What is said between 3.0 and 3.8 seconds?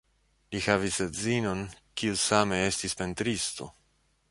pentristo.